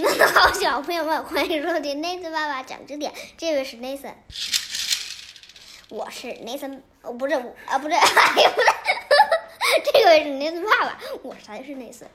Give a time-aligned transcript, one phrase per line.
[0.00, 3.10] 们好，小朋友们，欢迎收听内森爸爸讲知识。
[3.36, 4.16] 这位是内森，
[5.88, 8.66] 我是内森，哦，不是，啊，不是，哎呦，不是，
[9.92, 12.08] 这位是内森爸爸，我才是内森。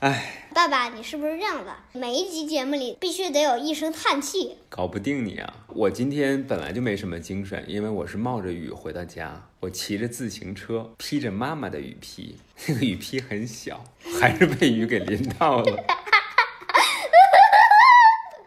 [0.00, 0.41] 哎。
[0.52, 1.74] 爸爸，你是不是这样的？
[1.92, 4.58] 每一集节目里必须得有一声叹气。
[4.68, 5.54] 搞不定你啊！
[5.68, 13.82] 我今天本来就没什么精神，因为我是冒着雨回到家，我骑着自行车，披着妈妈的雨披，那个雨披很小，
[14.20, 15.84] 还是被雨给淋到了。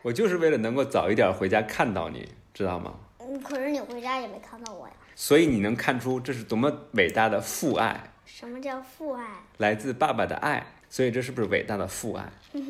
[0.03, 2.93] 我就是为了能够早一点回家看到你，知道吗？
[3.17, 4.93] 嗯，可是你回家也没看到我呀。
[5.15, 9.23] 所以你能看出这是多么伟大的父爱，什么叫父爱？
[9.57, 10.65] 来自爸爸的爱。
[10.87, 12.23] 所以这是不是伟大的父爱？
[12.53, 12.61] 这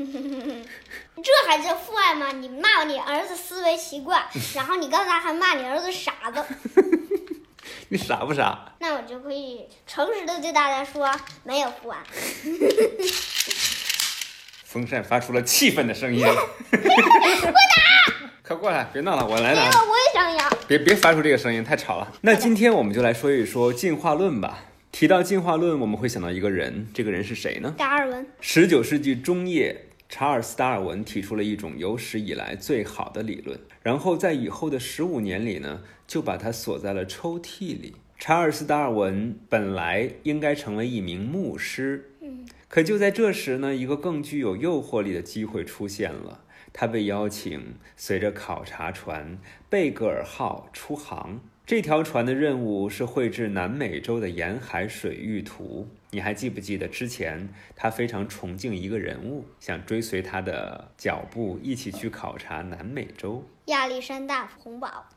[1.47, 2.31] 还叫父爱吗？
[2.31, 6.43] 你骂你儿子思维奇怪， 然后你刚才还骂你儿子傻子，
[7.89, 8.73] 你傻不傻？
[8.79, 11.13] 那我就可以诚实的对大家说，
[11.43, 11.99] 没有父爱。
[14.63, 16.25] 风扇发出了气愤的声音。
[16.25, 16.41] 我打！
[18.43, 19.61] 快过来，别闹了，我来拿。
[19.65, 20.57] 我也想养。
[20.67, 22.11] 别别发出这个声音，太吵了。
[22.21, 24.59] 那今天我们就来说一说进化论吧。
[24.95, 27.75] 提到进化论，我们会想到一个人，这个人是谁呢？
[27.77, 28.25] 达尔文。
[28.39, 37.95] 十九世纪中叶，查尔斯·达尔文提出了一种有史以来最好的理论，然后在以后的十五年里呢，就把它锁在了抽屉里。
[38.17, 49.37] 查尔斯·达尔文本来应该成为一名牧师，嗯，可就在这时呢，一个更具有诱惑力的机会出现了，他被邀请随着考察船
[49.69, 51.41] 贝格尔号出航。
[51.65, 55.87] 这条船的任务是绘制南美洲的沿海水域图。
[56.11, 63.43] 你还记不记得之前他非常崇敬一个人物，想追随他的脚步一起去考察南美洲？
[63.65, 65.07] 亚历山大·红堡。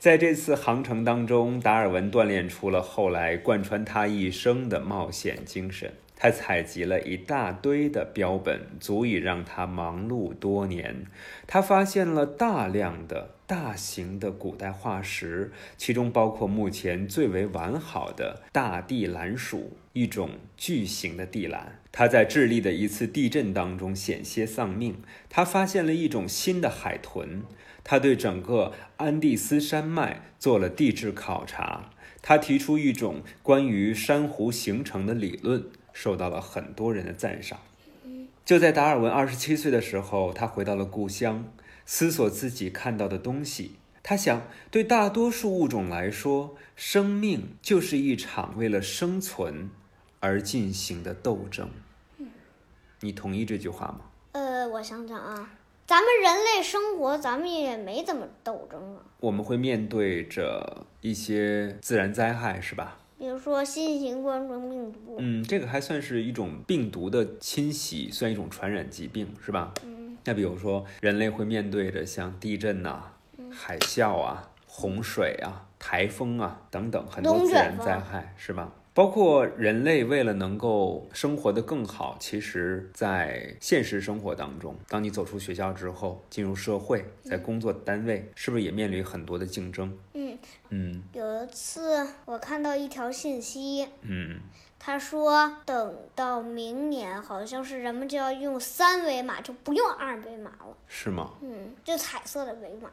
[0.00, 5.92] 在这次航程当中，达尔文锻炼出了后来贯穿他一生的冒险精神。
[6.18, 11.04] 他采集了一大堆的标本，足以让他忙碌多年。
[11.46, 21.78] 他发现了大量的大型的古代化石，其中包括目前最为完好的大地蓝鼠，一种巨型的地蓝。
[21.92, 24.96] 他在智利的一次地震当中险些丧命。
[25.28, 27.42] 他发现了一种新的海豚。
[27.84, 31.90] 他对整个安第斯山脉做了地质考察。
[32.20, 35.64] 他提出一种关于珊瑚形成的理论。
[35.96, 37.58] 受到了很多人的赞赏。
[38.44, 41.46] 就在达尔文二十七岁的时候，他回到了故乡，
[41.86, 43.76] 思索自己看到的东西。
[44.02, 49.70] 他想，对大多数物种来说，生命就是一场为了生存
[50.20, 51.70] 而进行的斗争。
[53.00, 54.00] 你同意这句话吗？
[54.32, 55.50] 呃，我想想啊，
[55.86, 59.00] 咱们人类生活，咱们也没怎么斗争啊。
[59.20, 62.98] 我们会面对着一些自然灾害，是吧？
[63.18, 69.72] 比如说新型冠状病毒，嗯，这个还算是一种病毒的侵袭，算一种传染疾病，是吧？
[69.84, 73.02] 嗯，那比如说人类会面对着像地震呐、
[73.50, 78.72] 海啸啊、洪水啊、台风啊等等很多自然灾害，是吧？
[78.92, 89.94] 包括人类为了能够生活的更好，其实，在现实生活当中，当你走出学校之后，进入社会，在工作单位，是不是也面临很多的竞争？
[90.14, 90.25] 嗯
[90.70, 91.02] 嗯。
[91.12, 94.40] 有一次我看到一条信息，嗯，
[94.78, 100.76] 他说等到明年，好像是人们就要用三维码，就不用二维码了。
[100.88, 101.32] 是吗？
[101.42, 102.90] 嗯，就彩色的维码。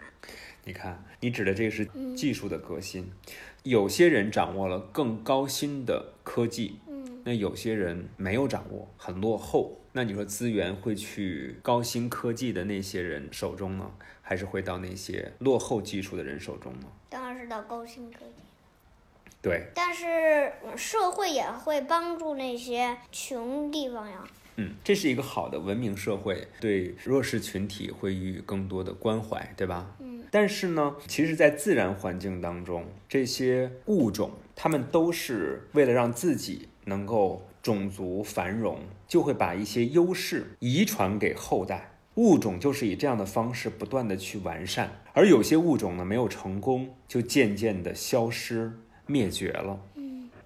[0.65, 3.11] 你看，你指的这个是技术的革新。
[3.63, 6.92] 有些人掌握了更高新的科技，嗯，
[7.23, 9.79] 那有些人没有掌握，很落后。
[9.93, 13.91] 那你说资源会去高新科技的那些人手中呢，
[14.21, 16.87] 还是会到那些落后技术的人手中呢？
[17.09, 18.41] 当然是到高新科技。
[19.41, 24.23] 对，但是社会也会帮助那些穷地方呀。
[24.55, 29.95] 嗯，这是一个好的文明社会，对弱势群体会予以更多的关怀，对吧？
[29.99, 30.23] 嗯。
[30.31, 41.89] 但是呢，其实，在自然环境当中，这些物种，它们都是为了让自己能够种族繁荣，就会把一些优势遗传给后代。
[42.15, 49.79] 物种就是以这样的方式不断的去完善，而有些物种呢，没有成功，就渐渐的消失灭绝了。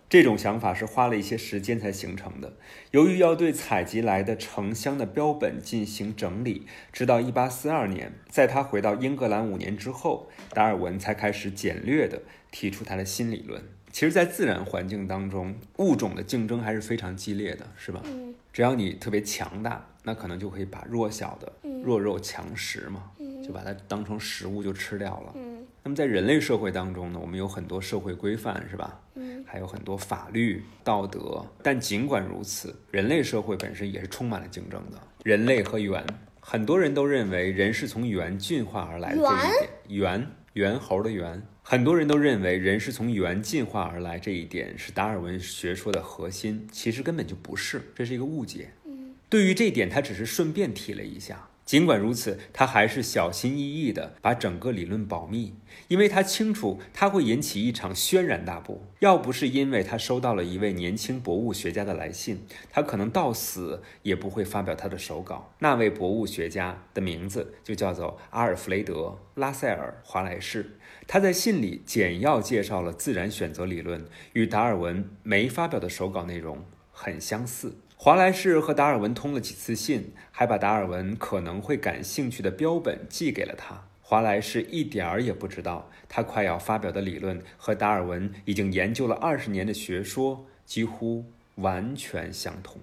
[0.10, 2.54] 这种想法是花了一些时间才形成的。
[2.92, 13.62] 由于要对采集来的成箱的标本进行整理，直到1842年，在他回到英格兰五年之后，达尔文才开始简略地提出他的新理论。
[13.98, 18.00] 其实，在自然环境当中，物种的竞争还是非常激烈的，是吧？
[18.06, 18.32] 嗯。
[18.54, 21.52] 只要你特别强大，那可能就可以把弱小的、
[21.84, 23.10] 弱肉强食嘛，
[23.44, 25.34] 就把它当成食物就吃掉了。
[25.34, 25.66] 嗯。
[25.82, 29.00] 那么在人类社会当中呢，我们有很多社会规范，是吧？
[29.16, 29.44] 嗯。
[29.48, 31.44] 还有很多法律、道德。
[31.64, 34.98] 但尽管如此，人类社会本身也是充满了竞争的。
[35.24, 36.06] 人类和猿，
[36.40, 39.70] 很多人都认为人是从猿进化而来的这一点。
[39.88, 41.42] 猿，猿猴的猿。
[41.70, 46.66] 很多人都认为人是从猿进化而来，这一点是达尔文学说的核心。
[46.72, 48.70] 其实根本就不是，这是一个误解。
[48.86, 51.50] 嗯，对于这一点，他只是顺便提了一下。
[51.68, 55.54] 尽管如此，他还是小心翼翼地把整个理论保密，
[55.90, 58.82] 因为他清楚他会引起一场轩然大波。
[59.00, 65.54] 要不是因为他收到了一位年轻博物学家的来信，他可能到死也不会发表他的手稿。
[65.60, 68.94] 那位博物学家的名字就叫做阿尔弗雷德·
[69.36, 70.80] 拉塞尔·华莱士。
[71.06, 77.76] 他在信里简要介绍了自然选择理论，与达尔文没发表的手稿内容很相似。
[78.00, 83.86] 华莱士和达尔文通了几次信，还把达尔文可能会感兴趣的标本寄给了他。
[84.04, 92.80] 华莱士一点儿也不知道，他快要发表的理论和达尔文已经研究了二十年的学说几乎完全相同。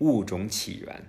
[0.00, 1.06] 物种起源，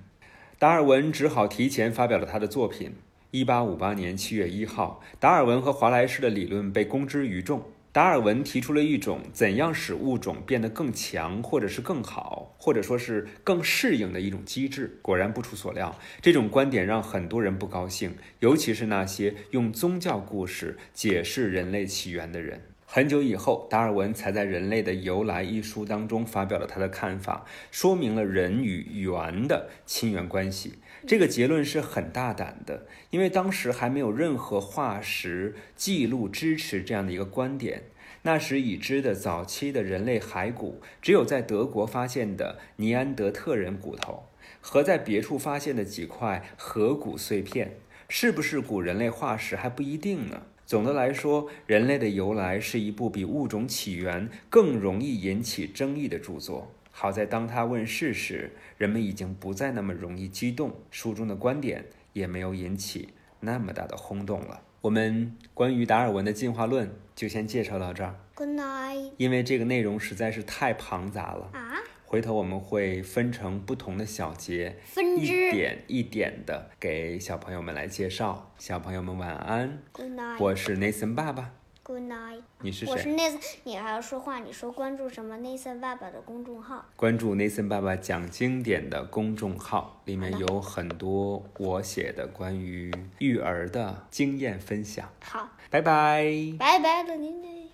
[0.57, 2.95] 达尔文只好提前发表了他的作品。
[3.31, 7.62] 一八五八年七月一号，达尔文和华莱士的理论被公之于众。
[7.97, 14.99] 达尔文提出了一种怎样使物种变得更强，或者是更好，或者说是更适应的一种机制。
[15.01, 22.61] 果然不出所料，这种观点让很多人不高兴，尤其是那些用宗教故事解释人类起源的人。
[22.89, 30.75] 很久以后，达尔文才在《人类的由来》一书当中发表了他的看法，说明了人与猿的亲缘关系。
[31.06, 37.84] 这个结论是很大胆的，因为当时还没有任何化石记录支持这样的一个观点。
[38.22, 44.24] 那时已知的早期的人类骸骨，只有在德国发现的尼安德特人骨头
[44.62, 47.75] 和在别处发现的几块颌骨碎片，
[48.07, 50.44] 是不是古人类化石还不一定呢？
[50.68, 56.69] 总的来说，《人类的由来》是一部比《物种起源》更容易引起争议的著作。
[56.92, 64.60] 好在当他问世时，人们已经不再那么容易激动，书中的观点也没有引起那么大的轰动了。
[64.81, 68.14] 我们关于达尔文的进化论就先介绍到这儿。
[68.36, 69.12] Good night。
[69.16, 71.67] 因为这个内容实在是太庞杂了啊，
[72.09, 75.51] 回头我们会分成不同的小节，一分支。
[75.51, 78.50] 点一点的给小朋友们来介绍。
[78.57, 80.38] 小朋友们晚安，Good night。
[80.39, 81.51] 我是 Nathan 爸爸
[81.83, 82.39] ，Good night。
[82.62, 84.39] 你是我是谁？Nathan，你还要说话？
[84.39, 86.86] 你说关注什么？Nathan 爸爸的公众号。
[86.95, 92.89] 关注 Nathan 爸爸讲经典的公众号，里面有很多我写的关于
[93.19, 95.09] 育儿的经验分享。
[95.19, 96.33] 好，拜拜。
[96.57, 97.67] 拜拜了，您。